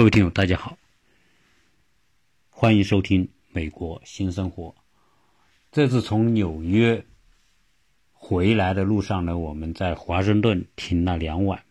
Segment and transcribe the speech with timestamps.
[0.00, 0.78] 各位听友，大家好，
[2.48, 4.68] 欢迎收听《美国新生活》。
[5.70, 7.04] 这次从纽约
[8.14, 11.64] 回来的路上呢，我们在华盛顿停了两晚。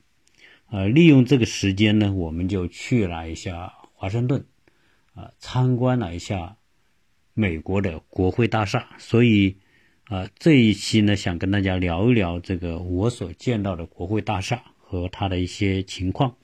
[0.70, 4.46] 呃，利用这个时间呢，我们就去了一下华盛顿，
[5.16, 6.57] 啊，参观了一下
[7.34, 8.89] 美国的国会大厦。
[9.00, 9.57] 所以，
[10.04, 16.36] 啊，这一期呢，想跟大家聊一聊这个我所见到的国会大厦和它的一些情况。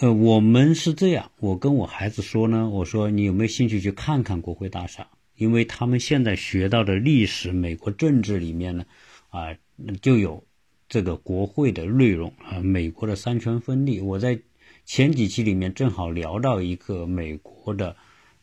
[0.00, 5.08] 呃，我们是这样，我跟我孩子说呢，我说你有没有兴趣去看看国会大厦？
[5.34, 8.86] 因为他们现在学到的历史、美国政治里面呢，
[9.30, 9.56] 啊，
[10.00, 10.44] 就有
[10.88, 14.00] 这个国会的内容啊，美国的三权分立。
[14.00, 14.38] 我在
[14.84, 17.96] 前几期里面正好聊到一个美国的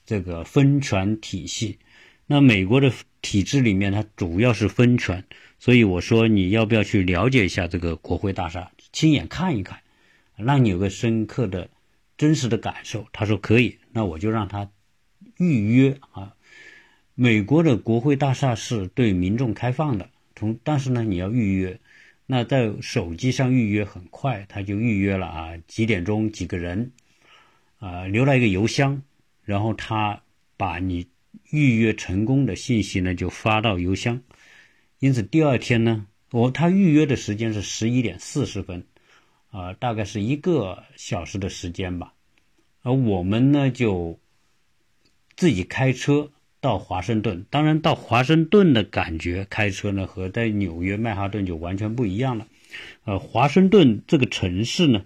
[0.06, 1.80] 这个分权体系，
[2.28, 2.92] 那美国的
[3.22, 5.24] 体制里面它主要是分权，
[5.58, 9.80] 所以我说你要不要去了解一下这个国会大厦，亲眼看一看。
[10.38, 11.70] 让你有个深刻的、
[12.18, 13.06] 真实的感受。
[13.12, 14.70] 他说可以，那我就让他
[15.38, 16.34] 预约啊。
[17.14, 21.80] 美国的国会大厦是对民众开放的，从但是呢，你要预约。
[22.26, 26.92] 那在手机上预约很快，他就预约了啊，几点钟几个人
[27.78, 29.02] 啊，留了一个邮箱，
[29.44, 30.22] 然后他
[30.58, 31.08] 把你
[31.52, 34.22] 预约成功的信息呢就发到邮箱。
[35.00, 38.86] 因此第二天呢，我他预约的时间是十一点四十分。
[39.56, 42.14] 啊，大概是一个小时的时间吧，
[42.82, 44.20] 而我们呢就
[45.38, 47.46] 自己开车到华盛顿。
[47.50, 52.48] 当然，到华盛顿的感觉开车呢和在纽约曼哈顿就完全不一样了。
[53.06, 55.06] 呃，华盛顿这个城市呢，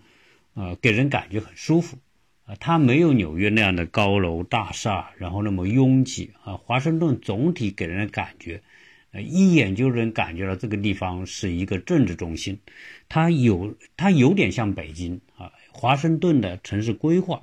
[0.56, 2.00] 呃，给人感觉很舒服
[2.46, 6.58] 啊，它没有纽约那样的高楼大厦，然后那么拥挤啊。
[6.58, 8.64] 华盛顿总体给人的感觉。
[9.12, 12.60] 呃，一眼就能感觉到这个地方是一个政治中心，
[13.08, 17.42] 它有它有点像北京啊，华盛顿的城市规划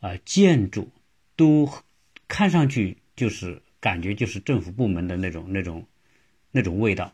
[0.00, 0.90] 啊，建筑
[1.36, 1.68] 都
[2.28, 5.86] 看上去就是感觉就是政府部门的那种那种
[6.50, 7.12] 那种味道。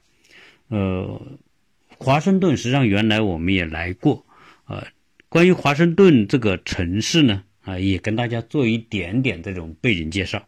[0.69, 1.39] 呃，
[1.99, 4.27] 华盛顿实际上原来我们也来过，
[4.67, 4.85] 呃，
[5.29, 10.45] 关于华盛顿这个城市呢，啊，也跟大家做一点点这种背景介绍。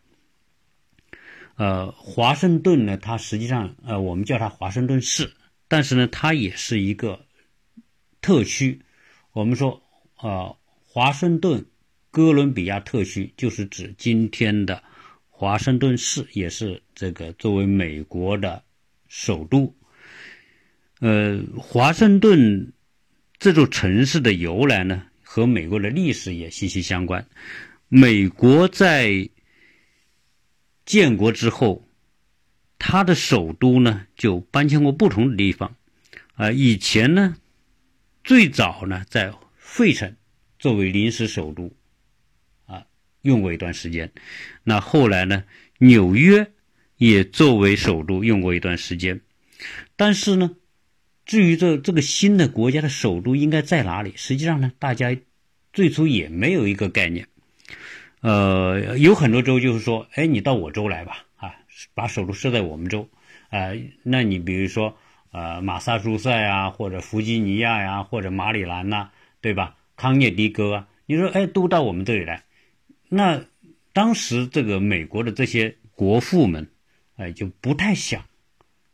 [1.59, 5.33] 呃，华盛顿呢，它实际上呃，我们叫它华盛顿市，
[5.67, 7.27] 但是呢，它也是一个
[8.21, 8.81] 特区。
[9.33, 9.83] 我们说，
[10.23, 11.67] 呃，华盛顿
[12.13, 14.81] 哥伦比亚特区就是指今天的
[15.29, 18.63] 华盛顿市，也是这个作为美国的
[19.09, 19.75] 首都。
[21.01, 22.73] 呃，华盛顿
[23.41, 27.27] 这座城市的由来呢，和美国的历史也息息相关。
[27.89, 29.29] 美国在
[30.89, 31.87] 建国之后，
[32.79, 35.77] 他的首都呢就搬迁过不同的地方，
[36.33, 37.37] 啊，以前呢，
[38.25, 40.17] 最早呢在费城
[40.59, 41.71] 作为临时首都，
[42.65, 42.87] 啊，
[43.21, 44.11] 用过一段时间，
[44.65, 45.45] 那后来呢，
[45.77, 46.51] 纽约
[46.97, 49.21] 也作为首都用过一段时间，
[49.95, 50.57] 但是呢，
[51.27, 55.15] 至于这这个新的国家的首都应该在哪里，实际上呢，大家
[55.71, 57.29] 最初也没有一个概念。
[58.21, 61.55] 呃，有很多州就是说，哎，你到我州来吧，啊，
[61.95, 63.09] 把首都设在我们州，
[63.49, 63.71] 啊，
[64.03, 64.97] 那你比如说，
[65.31, 69.77] 呃，马萨诸塞啊，或者弗吉尼亚呀，或者马里兰呐，对吧？
[69.95, 72.43] 康涅狄格啊，你说，哎，都到我们这里来，
[73.09, 73.45] 那
[73.93, 76.69] 当时这个美国的这些国父们，
[77.19, 78.25] 哎，就不太想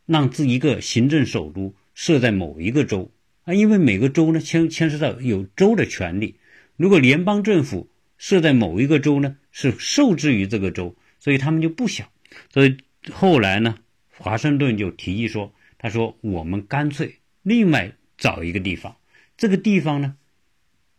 [0.05, 3.09] 让这一个行政首都设在某一个州
[3.45, 6.35] 啊，因为每个州呢牵牵涉到有州的权利，
[6.75, 7.89] 如果联邦政府。
[8.17, 12.07] 设在某一个州呢，是受制于这个州，所以他们就不想。
[12.49, 12.77] 所以
[13.11, 13.77] 后来呢，
[14.17, 18.95] 华盛顿就提议说：“他说我们干脆另外找一个地方，
[19.37, 20.15] 这个地方呢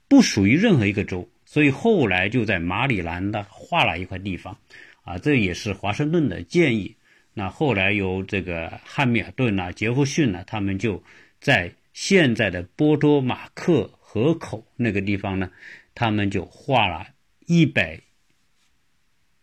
[0.08, 4.56] 不属于任何一个州，所以后来就在马里兰的划了一块地方，
[5.02, 6.94] 啊，这也是华盛顿的建议。
[7.34, 11.02] 那后来由这个汉密尔顿呐、杰弗逊呐，他们就
[11.40, 15.50] 在现在的波多马克河口那个地方呢。”
[15.98, 17.06] 他们就划了
[17.46, 18.00] 一百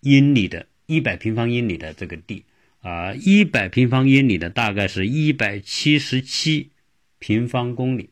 [0.02, 2.44] 英里的一百平方英里的这个地
[2.82, 6.72] 啊，一百平方英里的大概是一百七十七
[7.18, 8.10] 平方公里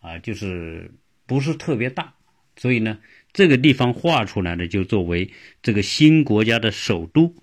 [0.00, 0.92] 啊，就是
[1.24, 2.14] 不是特别大，
[2.56, 2.98] 所以呢，
[3.32, 5.30] 这个地方划出来的就作为
[5.62, 7.34] 这个新国家的首都。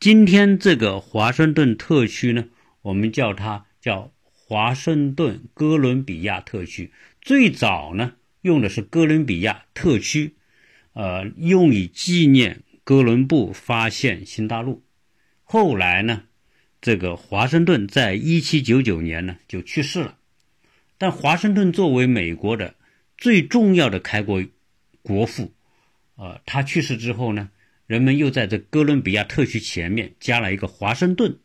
[0.00, 2.48] 今天这个华盛顿特区呢，
[2.80, 6.90] 我们叫它叫华盛顿哥伦比亚特区，
[7.20, 8.14] 最早呢。
[8.42, 10.36] 用的是哥伦比亚特区，
[10.98, 14.82] 呃，用以纪念哥伦布发现新大陆。
[15.44, 16.24] 后来呢，
[16.80, 20.16] 这个华盛顿在一七九九年呢就去世了。
[20.98, 22.74] 但华盛顿作为美国的
[23.16, 24.42] 最重要的开国
[25.00, 25.52] 国父，
[26.16, 27.48] 呃，他去世之后呢，
[27.86, 31.38] 人们又在这哥伦比亚特区前面加了一个华盛顿，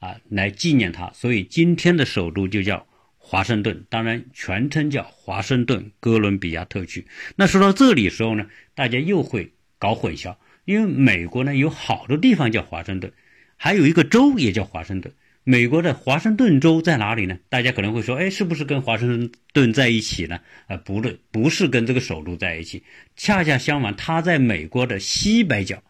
[0.00, 2.86] 啊，来纪念他，所以今天的首都就叫
[3.30, 7.06] 华盛顿，当然全称叫华盛顿哥伦比亚特区。
[7.36, 10.34] 那说到这里时候呢，大家又会搞混淆，
[10.64, 13.12] 因为美国呢有好多地方叫华盛顿，
[13.58, 15.12] 还有一个州也叫华盛顿。
[15.44, 17.38] 美国的华盛顿州在哪里呢？
[17.50, 20.40] 大家可能会说，哎，是不是跟华盛顿在一起呢？
[20.66, 22.82] 啊，不对，不是跟这个首都在一起，
[23.14, 25.82] 恰恰相反，它在美国的西北角。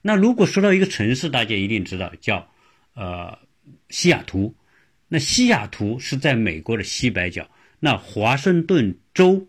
[0.00, 2.48] 那如果说到一个城市，大家一定知道叫，
[2.94, 3.38] 呃，
[3.90, 4.54] 西雅图。
[5.08, 7.50] 那西雅图是在美国的西北角，
[7.80, 9.48] 那华盛顿州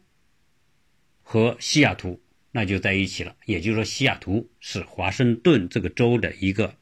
[1.22, 2.22] 和西雅图
[2.52, 3.36] 那就在一起了。
[3.46, 6.76] 也就是说，西雅图是华盛顿这个州的一个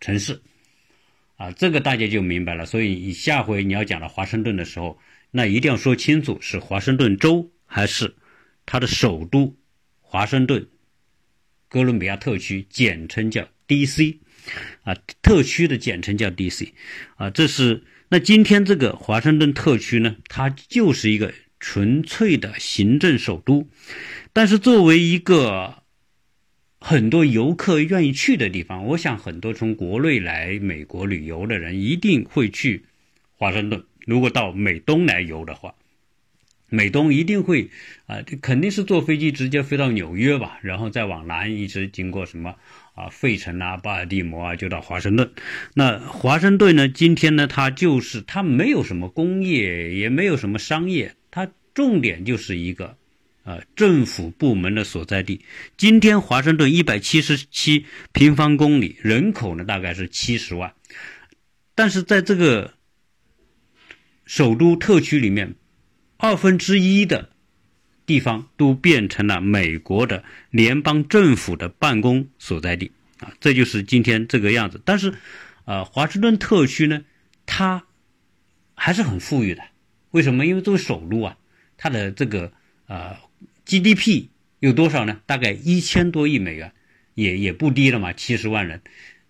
[0.00, 0.40] 城市。
[1.36, 2.64] 啊，这个大家就明白了。
[2.64, 4.98] 所以你下回你要讲到华盛顿的时候，
[5.32, 8.14] 那一定要说清楚是华盛顿州还是
[8.64, 9.56] 它的首都
[10.00, 10.68] 华盛顿
[11.68, 14.20] 哥伦比亚特区，简称叫 D.C.
[14.84, 16.74] 啊，特区的简称叫 D.C.
[17.16, 23.66] 啊，这是那今天这个华盛顿特区呢，它就是一个纯粹的行政首都，
[24.34, 25.78] 但是作为一个。
[26.84, 32.82] 很多游客愿意去的地方，我想很多从国内来美国旅游的人一定会去
[33.36, 33.84] 华盛顿。
[34.04, 35.76] 如果到美东来游的话，
[36.68, 37.70] 美东一定会
[38.06, 42.56] 啊，肯定是坐飞机直接飞到纽约吧，然后再往南一直经过什么
[42.94, 45.32] 啊费城啊、巴尔的摩啊，就到华盛顿。
[45.74, 52.96] 那华盛顿呢，今天呢，它就是它没有什么工业，也没有什么商业，它重点就是一个。
[53.44, 55.44] 呃，政府部门的所在地。
[55.76, 60.72] 今天华盛顿一百七十七平方公里，人口呢大概是七十万，
[61.74, 62.74] 但是在这个
[64.24, 65.56] 首都特区里面，
[66.18, 67.31] 二分之一的
[68.12, 74.78] 地方都变成了美国的联邦政府的办公所在地啊，这就是今天这个样子。
[74.84, 75.14] 但是，
[75.64, 77.04] 呃，华盛顿特区呢，
[77.46, 77.84] 它
[78.74, 79.62] 还是很富裕的。
[80.10, 80.44] 为什么？
[80.44, 81.38] 因为作为首都啊，
[81.78, 82.52] 它的这个
[82.86, 83.16] 呃。
[83.64, 84.26] GDP
[84.58, 85.20] 有多少呢？
[85.24, 86.72] 大概一千多亿美元，
[87.14, 88.82] 也也不低了嘛，七十万人。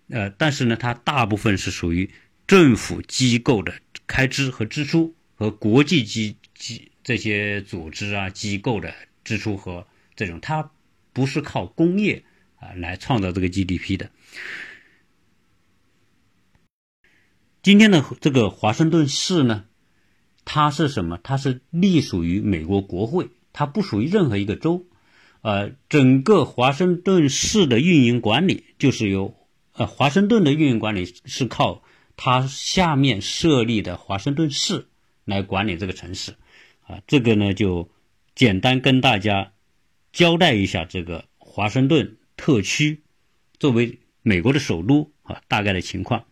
[0.09, 2.09] 呃，但是呢，它大部分是属于
[2.47, 3.75] 政府机构的
[4.07, 9.85] 开支和支出，和国际机机这些组织啊机构的支出和
[10.15, 10.71] 这种，它
[11.11, 12.23] 不是靠工业
[12.55, 14.09] 啊来创造这个 GDP 的。
[17.61, 19.65] 今天的这个华盛顿市呢，
[20.43, 21.19] 它是什么？
[21.23, 23.29] 它是隶属于美国国会。
[23.55, 24.87] 它不属于任何一个州，
[25.41, 29.35] 呃，整个华盛顿市的运营管理就是由
[29.73, 31.83] 呃华盛顿的运营管理是靠
[32.17, 34.87] 它下面设立的华盛顿市
[35.23, 36.33] 来管理这个城市，
[36.87, 37.89] 啊，这个呢就
[38.35, 39.53] 简单跟大家
[40.11, 43.01] 交代一下这个华盛顿特区
[43.59, 46.25] 作为美国的首都啊大概的情况。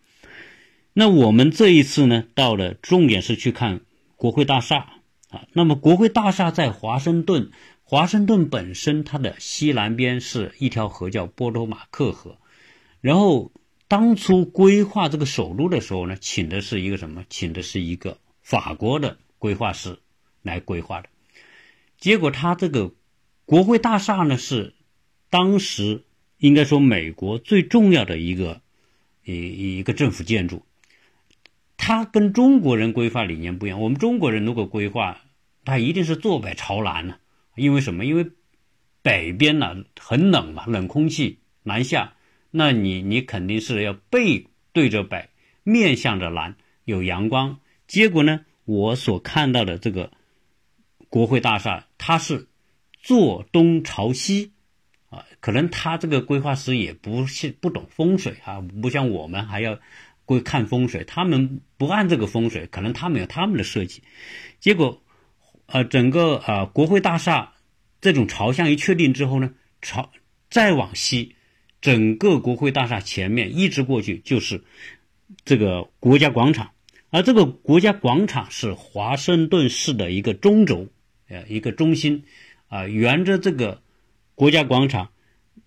[0.92, 3.80] 那我们这一次呢到了，重点是去看
[4.16, 4.94] 国会大厦。
[5.30, 7.52] 啊，那么国会大厦在华盛顿，
[7.84, 12.36] 华盛顿本身它的西南边是一条河叫波多马克河，
[13.00, 13.50] 然后
[13.88, 17.24] 当初规划这个首都的时候呢，请的是一个什么？
[17.30, 19.98] 请的是一个法国的规划师
[20.42, 21.08] 来规划的，
[21.98, 22.92] 结果他这个
[23.44, 24.74] 国会大厦呢是
[25.30, 26.04] 当时
[26.38, 28.60] 应该说美国最重要的一个
[29.24, 30.62] 一一个政府建筑。
[31.76, 33.80] 它跟中国人规划理念不一样。
[33.80, 35.20] 我们中国人如果规划，
[35.64, 37.16] 它一定是坐北朝南呢。
[37.56, 38.04] 因为什么？
[38.04, 38.30] 因为
[39.02, 42.14] 北边呢很冷嘛，冷空气南下，
[42.52, 45.28] 那你你肯定是要背对着北，
[45.64, 47.58] 面向着南，有阳光。
[47.88, 50.12] 结果呢，我所看到的这个
[51.12, 52.48] 国会大厦，它是
[53.02, 54.52] 坐东朝西
[55.10, 55.26] 啊。
[55.40, 59.78] 可能他这个规划师也不是不懂风水哈，不像我们还要。
[60.24, 64.02] 会看风水，他们不按这个风水，可能他们有他们的设计。
[64.60, 65.02] 结果，
[65.66, 67.52] 呃，整个呃国会大厦
[68.00, 69.52] 这种朝向一确定之后呢，
[69.82, 70.10] 朝
[70.48, 71.34] 再往西，
[71.82, 74.62] 整个国会大厦前面一直过去就是
[75.44, 76.70] 这个国家广场，
[77.10, 80.88] 而这个国家广场是华盛顿市的一个中轴，
[81.32, 82.22] 呃，一个中心
[82.68, 83.82] 啊，沿着这个
[84.36, 85.08] 国家广场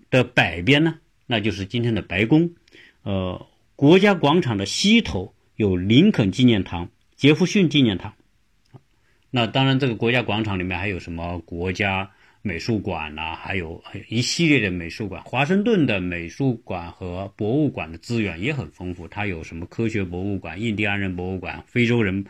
[0.09, 2.51] 的北边呢，那就是今天的白宫，
[3.03, 3.45] 呃。
[3.77, 8.13] 国家广场的西头有林肯纪念堂、杰弗逊纪念堂。
[9.29, 12.09] 那当然，这个国家广场里面还有什么国家
[12.41, 15.21] 美术馆呐，还有一系列的美术馆。
[15.23, 22.23] 华盛顿的美术馆和博物馆的资源也很丰富，它有什么科学博物馆、印第安人博物馆、非洲人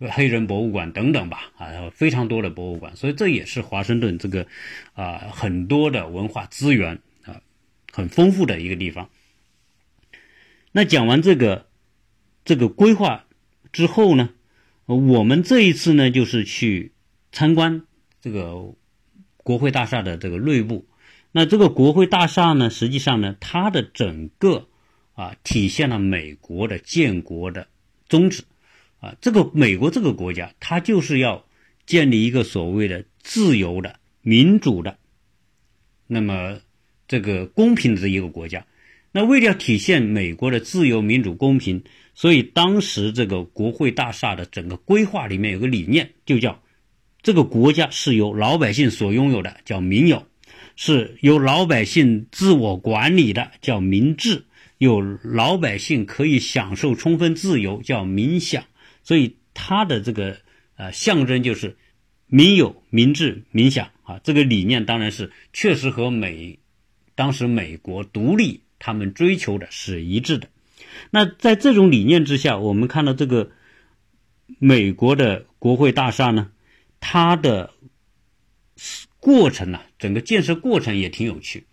[0.00, 4.46] 黑人博物馆等等吧，啊，非常多的博物馆，所以这也是华盛顿这个
[4.94, 7.40] 啊很多的文化资源啊
[7.92, 9.10] 很丰富的一个地方。
[10.70, 11.66] 那讲完这个
[12.44, 13.24] 这个规划
[13.72, 14.30] 之后呢，
[14.86, 16.92] 我们这一次呢就是去
[17.32, 17.82] 参观
[18.20, 18.74] 这个
[19.38, 20.86] 国会大厦的这个内部。
[21.32, 24.68] 那这个国会大厦呢，实际上呢，它的整个
[25.14, 27.66] 啊体现了美国的建国的
[28.08, 28.44] 宗旨
[29.00, 29.14] 啊。
[29.20, 31.44] 这个美国这个国家，它就是要
[31.86, 34.98] 建立一个所谓的自由的、民主的，
[36.06, 36.58] 那么
[37.06, 38.66] 这个公平的一个国家。
[39.10, 41.82] 那为了体现美国的自由、民主、公平，
[42.14, 46.62] 所以当时这个国会大厦的整个规划里面有个理念，就叫
[47.22, 50.18] 这个国家是由老百姓所拥有的，叫民有；
[50.76, 54.42] 是由老百姓自我管理的，叫民治；
[54.76, 58.62] 有老百姓可以享受充分自由，叫民享。
[59.08, 60.36] 所以它的这个
[60.76, 61.76] 呃象征就是
[62.26, 64.20] 民有、民治、民享啊。
[64.22, 66.58] 这个理念当然是确实和美
[67.14, 68.60] 当时美国独立。
[68.80, 70.48] 他们追求的是一致的。
[71.10, 73.50] 那在这种理念之下，我们看到这个
[74.60, 76.52] 美国的国会大厦呢，
[77.00, 77.74] 它的
[79.18, 81.66] 过程呢，整个建设过程也挺有趣。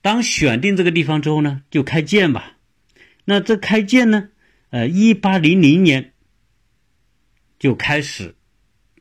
[0.00, 2.56] 当选定这个地方之后呢，就开建吧。
[3.26, 4.30] 那这开建呢，
[4.70, 6.12] 呃，一八零零年
[7.58, 8.34] 就开始，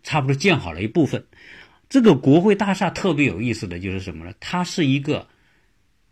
[0.03, 1.25] 差不多建好了一部分。
[1.87, 4.33] 这个国会大厦特别有意思的就是什么呢？
[4.39, 5.27] 它是一个。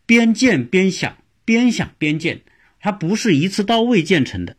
[0.05, 2.41] 边建边想，边想边建，
[2.79, 4.55] 它不是一次到位建成的。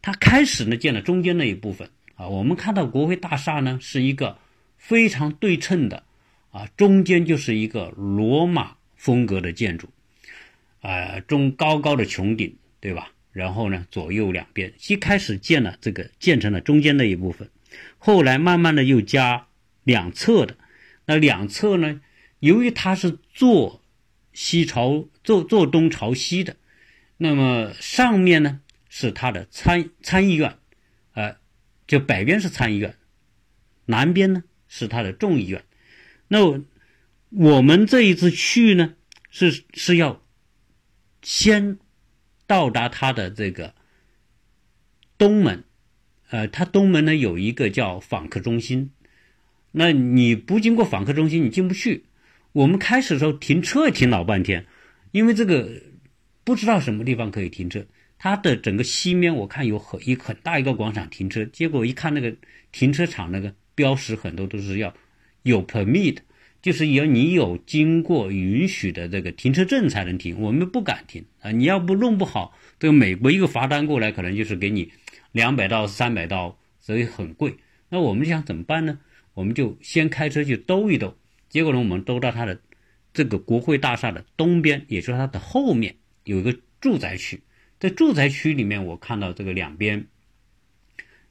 [0.00, 4.38] 它开始呢建了中间那一部分啊，我们看到国会大厦呢是一个
[4.78, 6.04] 非常对称的
[6.52, 9.88] 啊，中间就是一个罗马风格的建筑，
[10.80, 13.10] 啊，中高高的穹顶，对吧？
[13.34, 17.50] 然后呢左右两边，一开始建了这个建成了中间那一部分，
[17.98, 19.48] 后来慢慢的又加
[19.82, 20.56] 两侧的，
[21.04, 22.00] 那两侧呢，
[22.38, 23.82] 由于它是坐。
[24.36, 26.56] 西朝坐坐东朝西的，
[27.18, 30.58] 那么上面呢是他的参参议院，
[31.12, 31.36] 呃，
[31.86, 32.96] 就北边是参议院，
[33.84, 35.62] 南边呢是他的众议院。
[36.26, 36.60] 那
[37.30, 38.94] 我们这一次去呢，
[39.30, 40.20] 是是要
[41.22, 41.78] 先
[42.46, 43.74] 到达他的这个
[45.16, 45.64] 东门，
[46.30, 48.90] 呃，他东门呢有一个叫访客中心，
[49.70, 52.04] 那你不经过访客中心，你进不去。
[52.52, 54.66] 我们开始的时候停车也停老半天，
[55.12, 55.68] 因为这个
[56.44, 57.84] 不知道什么地方可以停车。
[58.16, 62.34] 它的整个西面我看有很一很大一个广场停车，结果一看那个
[62.72, 64.94] 停车场那个标识很多都是要
[65.42, 66.18] 有 permit，
[66.64, 70.40] 就是要你有经过允许的这个停车证才能停。
[70.40, 71.50] 我们不敢停啊！
[71.50, 74.90] 你要不弄不好，这个美国一个罚单过来可能就是给你
[75.30, 77.56] 两百到三百刀，所以很贵。
[77.90, 78.98] 那我们想怎么办呢？
[79.34, 81.18] 我们就先开车去兜一兜。
[81.50, 82.58] 结果呢，我们兜到它的
[83.12, 87.42] 这个国会大厦的东边，也就是它的后面有一个住宅区。
[87.78, 90.06] 在住宅区里面，我看到这个两边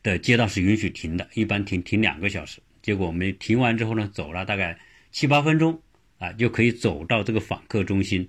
[0.04, 2.62] 的街道是允许停的，一般停停两个小时。
[2.84, 4.78] 结果我们停完之后呢，走了大概
[5.14, 5.82] 七八分钟
[6.18, 8.28] 啊，就可以走到这个访客中心。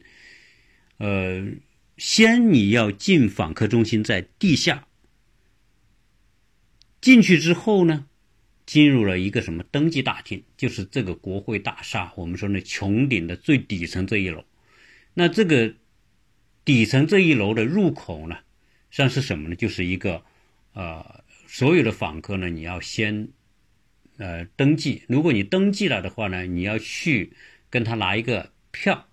[0.99, 1.45] 呃，
[1.97, 4.87] 先你要进访客中心，在地下
[7.01, 8.07] 进去之后呢。
[8.67, 14.43] 进入了一个什么登记大厅，就是这个国会大厦，我们说那穹顶的最底层这一楼。
[15.13, 15.75] 那这个
[16.65, 18.37] 底层这一楼的入口呢，
[18.89, 19.55] 实际上是什么呢？
[19.55, 20.25] 就是一个
[20.73, 23.29] 呃，所有的访客呢，你要先
[24.17, 25.03] 呃登记。
[25.09, 27.33] 如果你登记了的话呢，你要去
[27.71, 29.07] 跟他拿一个票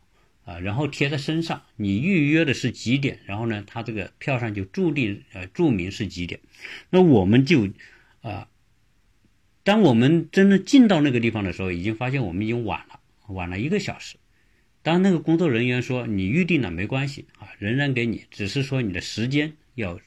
[0.46, 1.64] 啊，然后贴在身上。
[1.76, 3.20] 你预约的是几点？
[3.26, 6.40] 然后呢，他这个票上就注定呃注明是几点。
[6.90, 7.70] 那我们就
[8.22, 8.48] 啊。
[9.64, 14.18] 当我们真的进到那个地方的时候，已经发现我们已经晚了，晚了一个小时。
[14.82, 20.00] 当那个工作人员说你预定了没关系啊，仍然给你，只是说你的时间要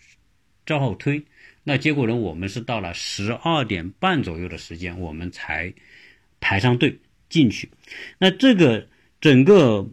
[0.67, 1.23] 照后推。
[1.65, 5.73] 那结果呢，我们是到了十二点半左右的时间，我们才
[6.39, 7.71] 排上队进去。
[8.19, 8.87] 那这个
[9.21, 9.89] 整个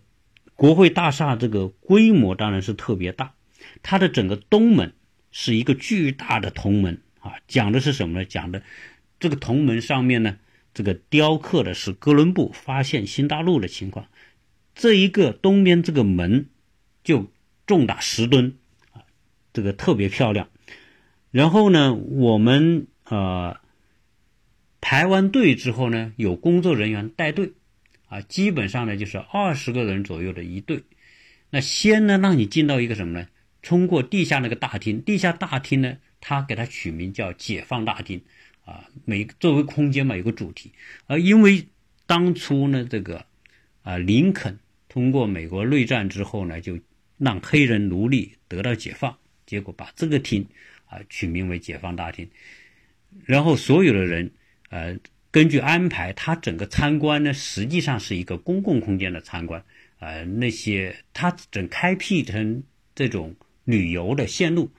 [0.55, 3.33] 国会大厦这个规模当然是特别大，
[3.81, 4.93] 它的整个东门
[5.31, 8.25] 是一个巨大的铜门啊，讲的是什么呢？
[8.25, 8.61] 讲的。
[9.19, 10.39] 这个铜门上面呢，
[10.73, 14.07] 这个雕刻的是哥伦布发现新大陆的情况。
[14.75, 16.49] 这一个东边这个门
[17.03, 17.31] 就
[17.65, 18.57] 重达十吨
[18.91, 19.03] 啊，
[19.53, 20.49] 这个特别漂亮。
[21.31, 23.57] 然后呢，我们呃
[24.81, 27.53] 排完队之后呢，有工作人员带队
[28.07, 30.83] 啊，基本上呢就是二十个人左右的一队。
[31.49, 33.27] 那先呢让你进到一个什么呢？
[33.61, 38.21] 通过地下那个大厅，地下大厅呢他给它取名叫解放大厅，
[38.65, 40.71] 啊，每作为空间嘛有个主题，
[41.07, 41.65] 而因为
[42.05, 43.25] 当初呢这个
[43.83, 44.59] 啊林肯
[44.89, 46.77] 通过美国内战之后呢，就
[47.17, 50.45] 让黑人奴隶得到解放，结果把这个厅
[50.91, 52.29] 啊取名为解放大厅，
[53.25, 54.29] 然后所有的人
[54.69, 54.99] 呃
[55.31, 59.63] 根据安排，他整个参观呢实际上是一个公共空间的参观，
[59.99, 62.61] 呃那些他整开辟成
[62.93, 63.33] 这种
[63.63, 64.69] 旅游的线路。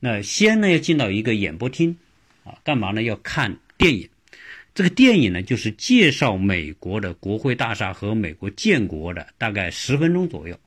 [0.00, 1.96] 那先呢要进到一个演播厅，
[2.42, 3.02] 啊，干嘛呢？
[3.04, 4.08] 要看电影。
[4.74, 10.58] 这个电影呢，就是介绍美国的国会大厦和美国建国的，大概十分钟左右。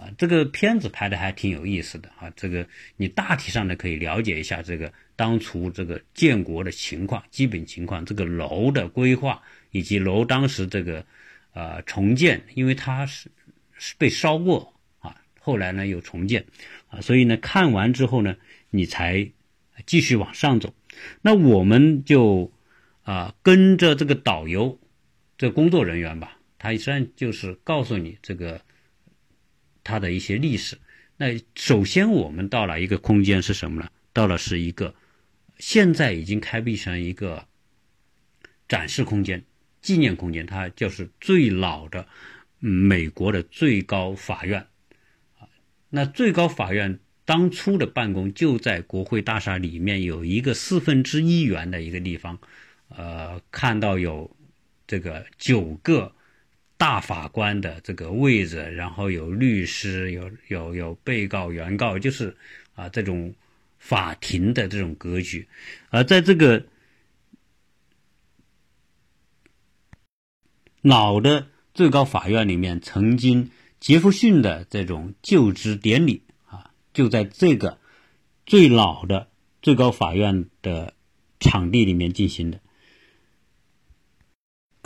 [0.00, 2.30] 啊，这个片子拍的还挺有意思的啊。
[2.34, 2.66] 这个
[2.96, 11.04] 你大体上呢可以了解一下这个当初这个建国的情况、基本情况，这个楼的规划以及楼当时这个
[11.52, 13.30] 呃重建，因为它是
[13.76, 16.46] 是被烧过啊，后来呢又重建
[16.88, 18.36] 啊，所以呢看完之后呢。
[18.72, 19.28] 你才
[19.84, 20.72] 继续往上走，
[21.22, 22.52] 那我们就
[23.02, 24.78] 啊跟着这个导游，
[25.36, 28.60] 这工作人员吧，他实际上就是告诉你这个
[29.84, 30.78] 他的一些历史。
[31.16, 33.90] 那首先我们到了一个空间是什么呢？
[34.12, 34.94] 到了是一个
[35.58, 37.46] 现在已经开辟成一个
[38.68, 39.44] 展示空间、
[39.82, 42.06] 纪念空间，它就是最老的
[42.58, 44.66] 美国的最高法院
[45.38, 45.48] 啊。
[45.90, 46.98] 那最高法院。
[47.26, 52.36] 当初的办公就在国会大厦里面，有一个四分之一圆的一个地方，
[52.88, 54.36] 呃，看到有
[54.88, 56.12] 这个九个
[56.80, 62.34] 大法官的这个位置，然后有律师，有有有被告、原告，就是
[62.74, 63.34] 啊这种
[63.78, 65.46] 法庭的这种格局。
[65.90, 66.64] 而在这个
[70.80, 76.70] 老的最高法院里面，曾经杰弗逊的这种就职典礼啊。
[76.94, 77.78] 就在这个
[78.46, 79.28] 最老的
[79.60, 80.94] 最高法院的
[81.40, 82.58] 场地里面进行的。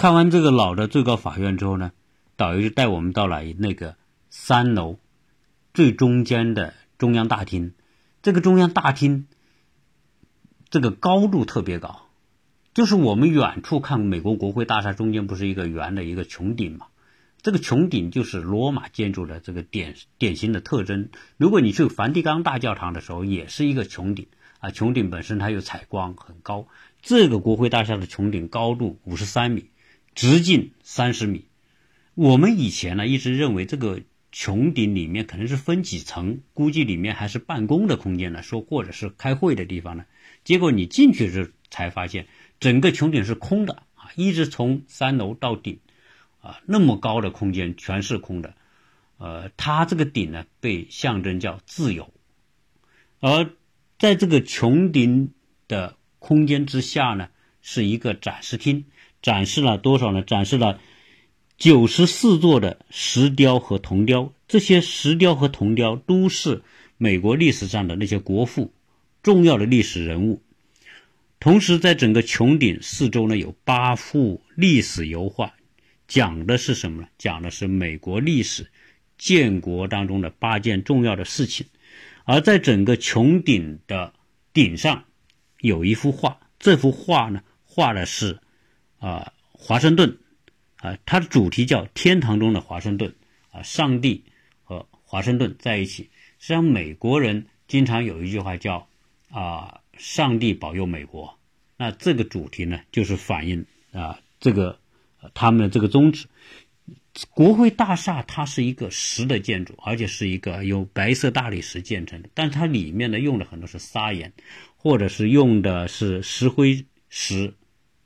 [0.04, 1.92] 看完这个老的最高法院之后呢，
[2.36, 3.96] 导游就带我们到了那个
[4.28, 4.98] 三楼
[5.72, 7.72] 最中间的中央大厅。
[8.20, 9.28] 这个中央大厅
[10.68, 12.02] 这个高度特别高，
[12.74, 16.88] 就是我们远处看美国国会大厦中间不是一个圆的一个穹顶嘛？
[17.40, 21.08] 这个穹顶就是罗马建筑的这个典典型的特征。
[21.38, 24.26] 如果你去梵蒂冈大教堂的时候，也是一个穹顶
[24.58, 26.68] 啊，穹顶本身它有采光很高。
[27.00, 29.70] 这个国会大厦的穹顶高度五十三米，
[30.14, 31.44] 直径三十米。
[32.14, 34.00] 我们以前呢一直认为这个
[34.32, 40.04] 穹顶里面可能是分几层，估计里面还是办公的空间呢，说或者是开会的地方呢。
[40.44, 42.26] 结果你进去时才发现，
[42.60, 45.78] 整个穹顶是空的啊，一直从三楼到顶。
[46.40, 48.54] 啊，那么高的空间全是空的，
[49.16, 52.12] 呃，它这个顶呢被象征叫自由，
[53.20, 53.50] 而
[53.98, 55.32] 在这个穹顶
[55.68, 57.30] 的空间之下呢，
[57.62, 58.84] 是一个展示厅，
[59.24, 60.20] 展示了多少呢？
[60.20, 60.78] 展示了
[61.56, 66.62] 九十四座的石雕和铜雕，这些石雕和铜雕都是
[66.98, 68.70] 美国历史上的那些国父、
[69.22, 70.42] 重要的历史人物。
[71.40, 75.54] 同时，在整个穹顶四周呢，有八幅历史油画。
[76.06, 77.08] 讲的是什么呢？
[77.16, 78.70] 讲的是美国历史
[79.16, 81.64] 建国当中的八件重要的事情，
[82.24, 84.12] 而在整个穹顶的
[84.52, 85.04] 顶上
[85.60, 88.38] 有一幅画，这幅画呢画的是
[89.04, 90.18] 啊华盛顿
[90.76, 93.14] 啊，它的主题叫天堂中的华盛顿
[93.50, 94.24] 啊，上帝
[94.62, 96.10] 和华盛顿在一起。
[96.38, 98.88] 实际上，美国人经常有一句话叫
[99.30, 101.38] 啊上帝保佑美国，
[101.76, 104.78] 那这个主题呢就是反映啊这个。
[105.32, 106.26] 他们的这个宗旨，
[107.30, 114.30] 国会大厦它是一个石的建筑，而且是一个由白色大理石建成的，但它里面呢用的很多是砂岩，
[114.76, 117.54] 或者是用的是石灰石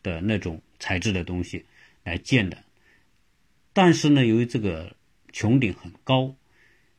[0.00, 1.64] 的那种材质的东西
[2.04, 2.64] 来建的。
[3.72, 4.96] 但是呢，由于这个
[5.32, 6.34] 穹顶很高，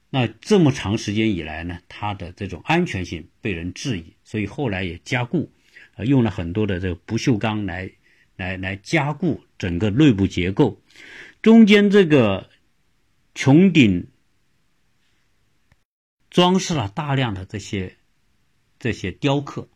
[0.10, 5.52] 那这么长时间以来呢，它的这种安全性被人质疑，所以后来也加固，
[5.96, 7.92] 呃，用了很多的这个不锈钢来。
[8.40, 10.82] 来来加固整个内部结构，
[11.42, 12.50] 中间这个
[13.36, 14.08] 穹顶
[16.30, 17.98] 装饰了大量的这些
[18.80, 19.68] 这些雕刻，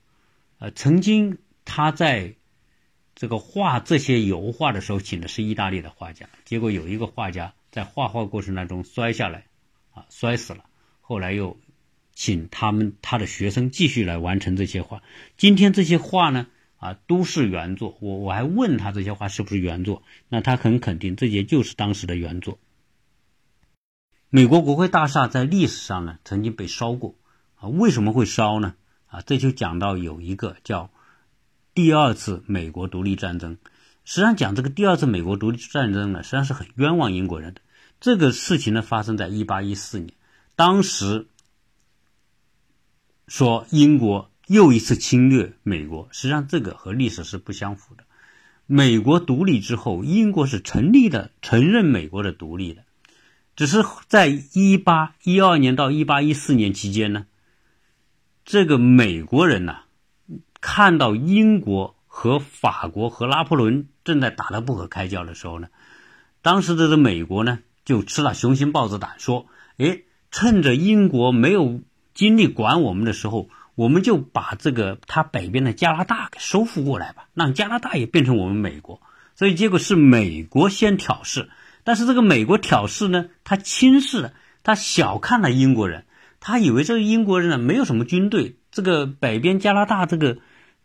[0.60, 2.36] 呃，曾经他在
[3.24, 9.46] 这个画这些油画的时候，请的是意大利的画家，结果有一个画家在画画过程当中摔下来，
[9.94, 10.66] 啊，摔死了，
[11.00, 11.58] 后来又
[12.14, 15.02] 请他们他的学生继续来完成这些画，
[15.38, 16.48] 今天这些画呢？
[16.76, 17.98] 啊，都是原作。
[18.02, 22.60] 我我还问他这些画是不是原作，那他很肯定这些就是当时的原作。
[24.30, 27.16] 美国国会大厦在历史上呢曾经被烧过
[27.56, 28.76] 啊，为什么会烧呢？
[29.08, 30.92] 啊，这就讲到有一个叫
[31.74, 33.58] 第二次美国独立战争。
[34.06, 37.62] 实际上讲这个第二次美国独立战争呢，实际上是很冤枉英国人的。
[38.00, 40.14] 这个事情呢，发生在一八一四年，
[40.56, 41.28] 当时
[43.28, 48.04] 说英国又一次侵略美国，实际上这个和历史是不相符的。
[48.66, 52.84] 美国独立之后，英国是成立的，承认美国的独立的，
[53.56, 57.26] 只是在一八一二年到一八一四年期间呢，
[58.44, 59.83] 这个美国人呐，
[60.64, 65.68] 看到英国和法国和拿破仑正在打得不可开交的时候呢，
[66.42, 67.60] 当时的这美国呢。
[67.86, 71.82] 就吃了雄心豹子胆，说：“哎，趁着英国没有
[72.14, 79.02] 精力管我们的时候，我们就把这个他北边的加拿大给收复过来吧，让加拿大也变成我们美国。”
[79.36, 81.50] 所以结果是美国先挑事，
[81.84, 84.32] 但是这个美国挑事呢，他轻视了，
[84.64, 86.06] 他小看了英国人，
[86.40, 90.38] 他以为这个英国人呢没有什么军队，这个北边加拿大这个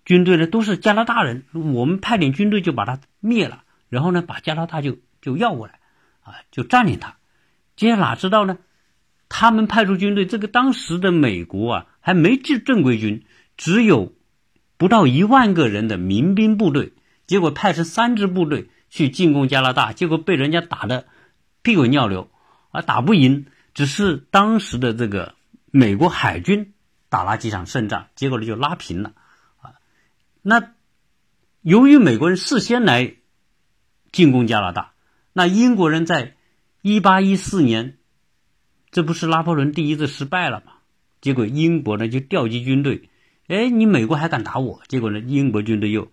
[0.08, 5.80] 军队呢都是加拿大人，我们派点军队就把他灭了，然后呢把加拿大就就要过来。
[6.22, 7.16] 啊，就占领他，
[7.76, 8.56] 接下来哪知道呢？
[9.28, 13.24] 他们派出军队，这个当时的美国啊，还没正正规军，
[13.58, 14.14] 只有
[14.78, 16.94] 不到一万个人的民兵部队。
[17.26, 21.06] 结果派出三支部队去进攻加拿大，结果被人家打的
[21.62, 22.30] 屁滚尿流，
[22.70, 23.46] 啊，打不赢。
[23.74, 25.34] 只是当时的这个
[25.70, 26.72] 美国海军
[27.08, 29.12] 打了几场胜仗，结果呢就拉平了。
[30.42, 30.72] 那
[31.62, 33.14] 由于美国人事先来
[34.12, 34.92] 进攻加拿大。
[35.32, 36.34] 那英国人在
[36.82, 37.98] 一八一四年，
[38.90, 40.72] 这不是拿破仑第一次失败了吗？
[41.20, 43.08] 结果英国呢就调集军队，
[43.46, 44.80] 哎，你美国还敢打我？
[44.88, 46.10] 结果呢，英国军队又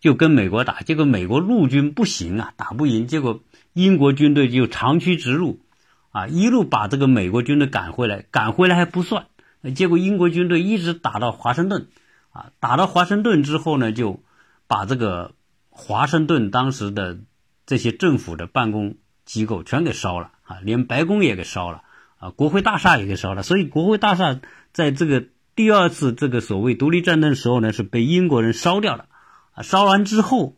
[0.00, 3.06] 就跟美国打，结果美国陆军不行啊，打不赢。
[3.06, 5.60] 结果英国军队就长驱直入，
[6.10, 9.26] 啊，一路把这个美国军队赶回来，赶回来还不算，
[9.74, 11.88] 结果英国军队一直打到华盛顿，
[12.36, 14.20] 啊，打到华盛顿之后呢，就
[14.66, 15.32] 把这个
[15.70, 17.18] 华盛顿当时的。
[17.68, 18.94] 这些政府的办公
[19.24, 21.82] 机构全给烧了啊，连白宫也给烧了
[22.20, 23.42] 啊，国会大厦也给烧了。
[23.42, 24.38] 所以国会大厦
[24.72, 25.24] 在这个
[25.56, 29.06] 第二次这个所谓独立战争的时候呢，是被英国人烧掉了
[29.50, 29.64] 啊。
[29.64, 30.54] 烧完之后，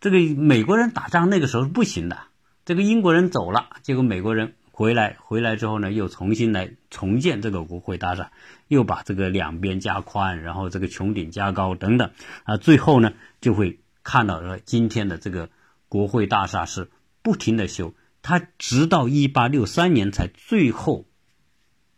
[0.00, 2.18] 这个美国人打仗那个时候是不行的。
[2.64, 8.32] 这个英国人走了，结果美国人回来，回来之后呢，又重新来重建这个国会大厦，
[8.66, 12.12] 又把这个两边加宽，然后这个穹顶加高等等
[12.44, 13.12] 啊，最后呢，
[13.42, 15.50] 就会看到了今天的这个。
[15.90, 16.88] 国会大厦是
[17.20, 21.04] 不停的修，它直到一八六三年才最后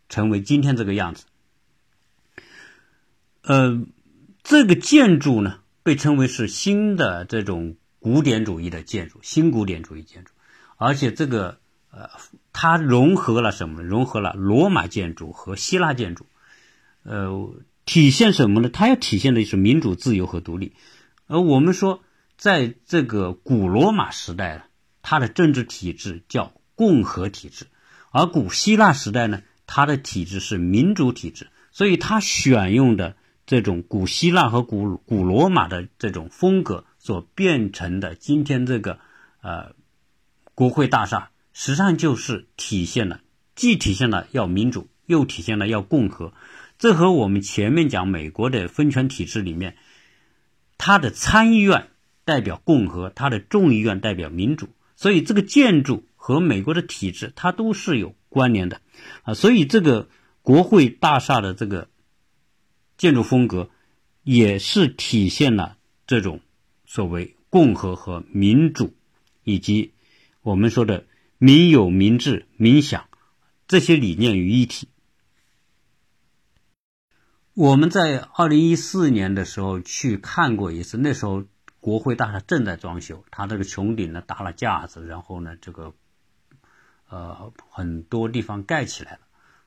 [0.09, 1.27] 成为今天这个样子。
[3.42, 3.85] 呃，
[4.42, 10.33] 这个建筑呢被称为是新的这种古典主义的建筑，新古典主义建筑，
[10.79, 12.09] 而且这个呃，
[12.52, 13.82] 它融合了什么？
[13.82, 16.26] 融合了罗马建筑和希腊建筑，
[17.02, 18.68] 呃，体现什么呢？
[18.68, 20.74] 它要体现的是民主、自由和独立，
[21.26, 22.02] 而我们说。
[22.34, 24.64] 在这个古罗马时代，
[25.00, 27.66] 它的政治体制叫共和体制，
[28.10, 31.50] 而古希腊时代呢，它的体制是民主体制。
[31.70, 33.14] 所以，它选用的
[33.46, 38.98] 这种古希腊和古古罗马的这种风格所变成的今天这个
[39.40, 39.76] 呃
[40.56, 43.20] 国会大厦，实际上就是体现了
[43.54, 46.32] 既体现了要民主，又体现了要共和。
[46.78, 49.76] 这和我们前面讲美国的分权体制里面，
[50.78, 51.88] 它的参议院。
[52.24, 58.80] 代表共和，它的众议院代表民主，所以这个建筑和美国的体制它都是有关联的
[59.24, 60.08] 啊，所以这个
[60.40, 61.88] 国会大厦的这个
[62.96, 63.70] 建筑风格
[64.22, 66.38] 也是体现了这种
[66.86, 68.94] 所谓共和和民主，
[69.42, 69.92] 以及
[70.42, 71.04] 我们说的
[71.42, 73.09] 民有、民治、民享
[73.66, 74.88] 这些理念于一体。
[77.55, 81.44] 我们在二零一四年的时候去看过一次，那时候。
[81.85, 85.92] 国会大厦正在装修，它这个穹顶呢搭了架子，然后呢这个
[87.09, 89.18] 呃很多地方盖起来了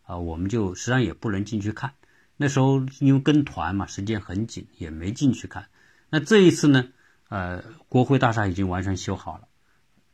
[0.03, 1.95] 啊，我们就实际上也不能进去看。
[2.37, 5.67] 那时候因为跟团嘛，时间很紧，也没进去看。
[6.09, 6.87] 那这一次呢，
[7.27, 9.49] 呃，国会大厦已经完全修好了，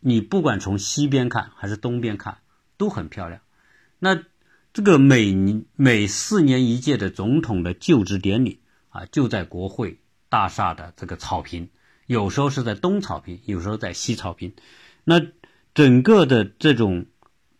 [0.01, 2.39] 你不管从西边看还是东边看
[2.75, 3.39] 都很漂亮。
[3.99, 4.21] 那
[4.73, 8.59] 这个每每四年一届的总统的就职典礼
[8.89, 11.69] 啊，就在国会大厦的这个草坪。
[12.07, 14.53] 有时候是在东草坪，有时候在西草坪。
[15.05, 15.21] 那
[15.73, 17.05] 整个的这种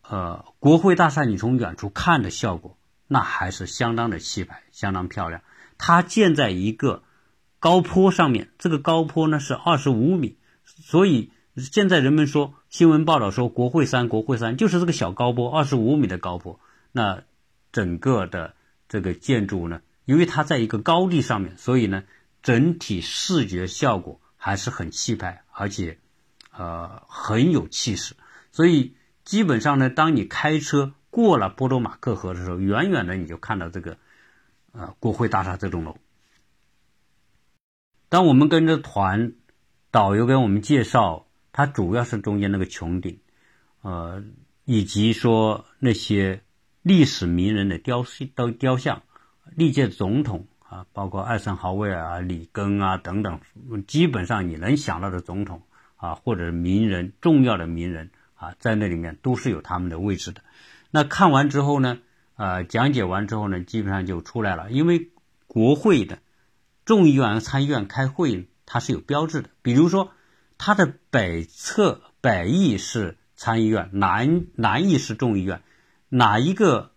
[0.02, 2.78] 呃国会大厦，你从远处看的效果，
[3.08, 5.42] 那还是相当的气派，相当漂亮。
[5.78, 7.04] 它建在一个
[7.60, 16.60] 高坡上面，这个高坡呢是二十五米，所以现在人们说新闻报道说国会山，国会山就是这个小高坡，二十五米的高坡。
[16.92, 17.24] 那
[17.72, 18.54] 整个的
[18.88, 19.82] 这个建筑呢？
[20.06, 22.04] 因为它在一个高地上面，所以呢，
[22.42, 26.00] 整体视觉效果还是很气派，而且
[26.52, 28.16] 呃很有气势。
[28.52, 33.98] 所以基本上呢，当你开车过了波多马克河的时候，远远的你就看到这个
[34.72, 35.98] 呃国会大厦这栋楼。
[38.10, 39.34] 当我们跟着团
[39.92, 43.20] 导游给我们介绍，它主要是中间那个穹顶，
[43.82, 44.24] 呃，
[44.66, 46.42] 以及说那些
[46.82, 49.04] 历史名人的雕雕雕像，
[49.56, 53.40] 历届总统啊，包括艾森豪威尔啊、里根啊等等，
[53.88, 55.62] 基本上你能想到的总统
[55.96, 60.42] 啊，或者名人、重要的名人啊，在那里面都是有他们的位置的。
[60.90, 62.00] 那看完之后呢，
[62.36, 65.12] 呃，讲解完之后呢，基本上就出来了，因为
[65.48, 66.20] 国会的。
[66.84, 69.50] 众议院和参议院开会，它是有标志的。
[69.62, 70.12] 比如说，
[70.64, 75.64] 它的北侧北翼是参议院，南南翼是众议院。
[76.08, 76.92] 哪一个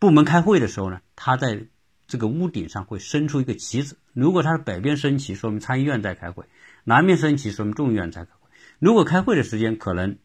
[0.00, 1.02] 部门开会的时候呢？
[1.14, 1.68] 它在
[2.08, 3.96] 这个屋顶上会伸出一个旗子。
[4.12, 6.46] 如果它是北边升旗，说明参议院在开会；
[6.82, 8.50] 南面升旗，说明众议院在开会。
[8.80, 10.18] 如果开会的时间可能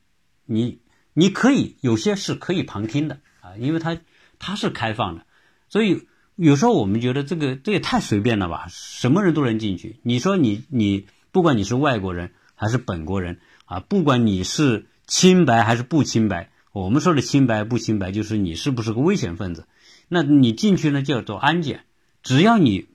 [0.46, 0.82] 你
[1.14, 4.00] 你可以有些是可以旁听的啊，因为它
[4.40, 5.28] 它是开放的，
[5.70, 6.08] 所以。
[6.38, 10.02] 有时候我们觉得这个这也太随便了吧，什么人都能进去。
[10.04, 19.68] 你说你你不管你是外国人还是本国人啊，不管你是清白还是不清白，我们说的清白不清白就是你是不是个危险分子。
[20.08, 21.84] 那你进去呢叫做安检，
[22.24, 22.88] 只要你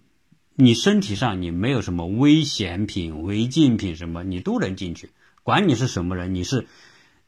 [0.54, 5.10] 你身体上你没有什么危险品、违禁品什么，你都能进去。
[5.42, 6.66] 管你是什么人，你是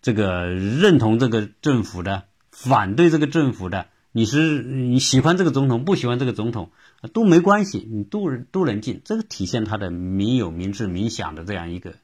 [0.00, 3.88] 这个认同这个政府的，反对这个政府的。
[4.14, 6.70] 你是你喜欢这个总统，不喜欢这个总统
[7.14, 11.94] 都没关系，你都都能进，这个体现他的民有、民治、民享的这样一个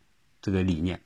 [0.41, 1.03] 这个理念。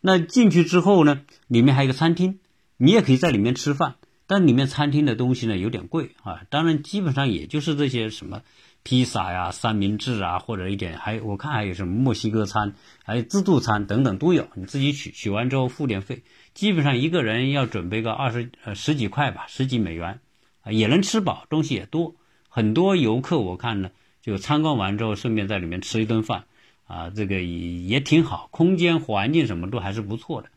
[0.00, 2.40] 那进去之后呢，里面还有一个餐厅，
[2.76, 3.94] 你也可以在里面吃饭，
[4.26, 6.40] 但里面餐厅的东西呢有点贵啊。
[6.50, 8.42] 当然，基本上也就是这些什么
[8.82, 20.18] 披萨呀、三明治啊，或者一点还我看还有什么墨西哥餐，还有自助餐等等都有，你自己取取完之后付点费，基本上一个人要准备个二十呃十几块吧，十几美元。
[20.62, 22.16] 啊，也能吃饱，东西也多，
[22.48, 26.44] 很多游客我看呢，就参观完之后顺便在里面吃一顿饭，
[26.84, 30.50] 啊，这个也也挺好，空间环境什么都还是不错的。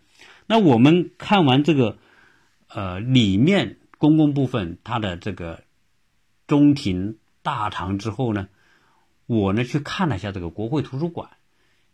[0.46, 1.98] 那我们看完这个，
[2.68, 5.64] 呃，里面公共部分它的这个
[6.48, 8.50] 中庭大堂之后呢，
[9.26, 11.30] 我呢去看了一下这个国会图书馆，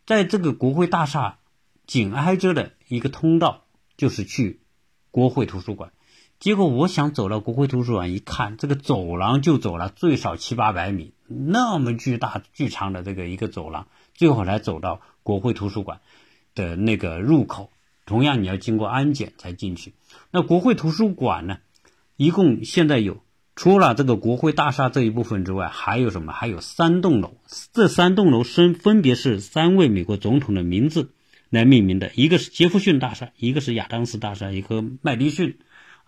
[0.07, 1.37] 在这个国会大厦
[1.85, 3.65] 紧挨着的一个通道
[3.97, 4.61] 就是去
[5.11, 5.91] 国会图书馆。
[6.39, 15.99] 结果我想走到国会图书馆一看，这个走廊就走了最少七八百米，那么巨大巨长的这个一个走廊，最后才走到国会图书馆
[16.55, 17.69] 的那个入口。
[18.05, 19.93] 同样你要经过安检才进去。
[20.31, 21.57] 那国会图书馆呢，
[22.15, 23.21] 一共现在有
[23.57, 26.31] 除了这个国会大厦这一部分之外，还有什么？
[26.31, 27.33] 还有三栋楼，
[27.73, 31.11] 这三栋楼分分别是三位美国总统的名字
[31.49, 35.57] 来命名的，一个是杰弗逊大厦，一个是亚当斯大厦，一个麦迪逊。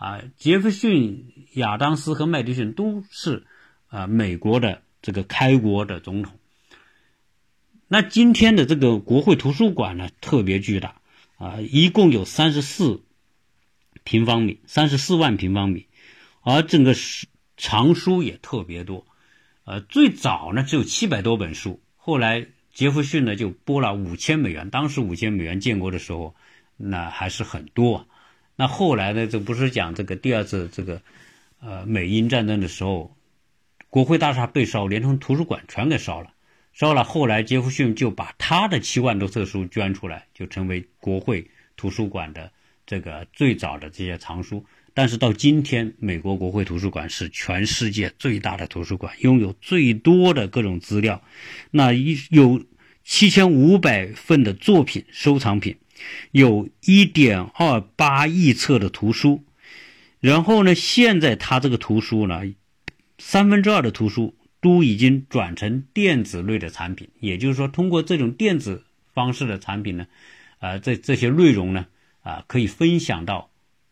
[0.02, 3.46] 啊，杰弗逊、亚当斯和麦迪逊都是
[3.88, 6.40] 啊美国的这个开国的总统。
[7.88, 10.96] 那今天的这个国会图书馆呢，特别巨大
[11.38, 13.04] 啊，一共有三十四
[14.04, 15.86] 平方米，三十四万平方米，
[16.42, 19.06] 而整个书藏书也特别多。
[19.66, 26.34] 呃，最早呢只有七百多本书，后来杰弗逊呢就拨了五千美元，当时五千美元建国的时候，
[26.76, 28.06] 那还是很多啊。
[28.62, 29.26] 那后来呢？
[29.26, 31.02] 这不是讲这个第二次这个，
[31.62, 33.17] 呃，美英战争的时候，
[33.89, 36.32] 国会大厦被烧，连同图书馆全给烧了。
[36.71, 42.52] 烧了，后来杰弗逊就把他的七万多册书捐出来，就成为国会图书馆的
[42.86, 44.63] 这个最早的这些藏书。
[44.93, 51.19] 但是到今天，美国国会图书馆是全世界最大的图书馆，拥有最多的各种资料，
[51.71, 52.63] 那一有
[53.04, 55.76] 七千五百份的作品收藏品。
[56.32, 59.44] 有一点二八亿册的图书，
[60.20, 62.42] 然后呢，现在它这个图书呢，
[63.18, 68.84] 三分之二的图书都已经转成电子类的产品，也就是说，通过这种电子
[69.14, 70.08] 方式的产品呢，
[70.60, 71.88] 啊，这这些内容呢，
[72.22, 73.50] 啊，可以分享到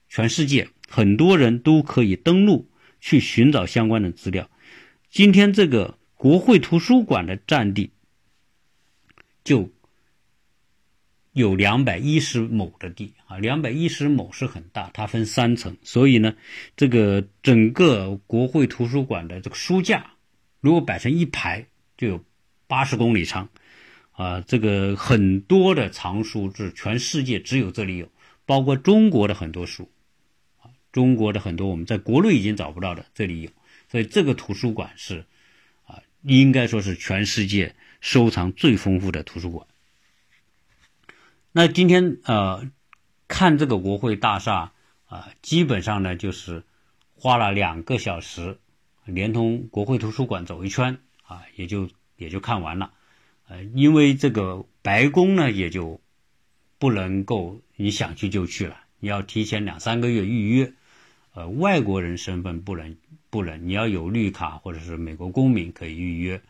[0.07, 2.69] 全世界，很多人都可以登录
[3.01, 4.49] 去寻找相关的资料。
[5.09, 7.91] 今天这个国会图书馆的占地
[9.43, 9.71] 就。
[11.33, 16.35] 有两百一十亩的地啊，两百一十亩是很大，它分三层，所以呢，
[16.75, 20.11] 这个整个国会图书馆的这个书架，
[20.59, 21.65] 如果摆成一排，
[21.97, 22.25] 就有
[22.65, 23.47] 八十公里长，
[24.11, 28.09] 啊，这个很多的藏书是全世界只有这里有，
[28.45, 29.89] 包括中国的很多书，
[30.59, 33.51] 啊，中国的很多我们在国内已经找不到的，这里有，
[33.91, 35.23] 所以这个图书馆是
[35.85, 39.65] 啊，应该说是全世界收藏最丰富的图书馆。
[41.59, 42.71] 那今天呃，
[43.27, 44.71] 看这个国会大厦
[45.07, 46.63] 啊，基本上呢就是
[47.15, 48.59] 花了两个小时，
[49.03, 52.93] 连同国会图书馆走一圈啊，也就也就看完了。
[53.49, 55.99] 呃，因为这个白宫呢，也就
[56.77, 60.71] 不能够你想去就去了，你要提前两三个月预约。
[61.33, 62.95] 呃，外国人身份不能
[63.29, 66.41] 不能，你要有绿卡或者是美国公民可以预约。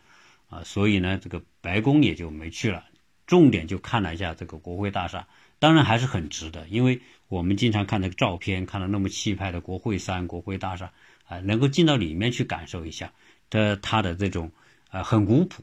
[0.50, 2.84] 啊，所以呢，这个白宫也就没去了。
[3.30, 5.28] 重点就看了一下这个国会大厦，
[5.60, 10.90] 当然还是很值得，因为我们经常看那个照片，看到那么气派的国会山、国会大厦，
[11.28, 13.12] 啊，能够进到里面去感受一下
[13.48, 14.50] 的它的这种
[14.90, 15.62] 啊很古朴。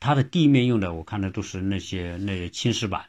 [0.00, 3.04] 它的地面用的，我看的都是那些那些青石板，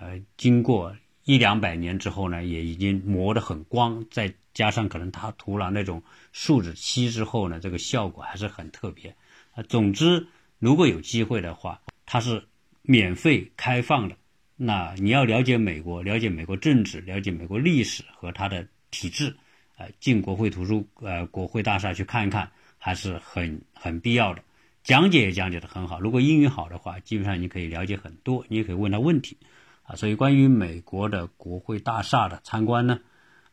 [0.00, 9.14] 呃，经过一两百年之后呢，也已经磨得很光，再加上可能它涂了那种树脂漆之后呢，这个效果还是很特别。
[9.54, 10.26] 啊，总之，
[10.58, 12.48] 如果有机会的话，它是
[12.82, 14.16] 免费开放的。
[14.56, 19.34] 那你要了解美国，了解美国政治，了解美国历史和它的体制，
[19.76, 24.42] 呃，进国会图书呃国会大厦去看一看，还是很很必要的。
[24.84, 29.36] 讲解也讲解的很好，如果英语好的话，基本上你可以了解很多，你也可以问他问题，
[29.84, 32.98] 啊，所以关于美国的国会大厦的参观呢，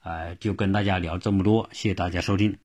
[0.02, 2.58] 呃，就跟大家聊这么多，谢谢大家收听。